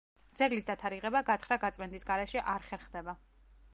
[0.37, 3.17] ძეგლის დათარიღება გათხრა-გაწმენდის გარეშე არ ხერხდება.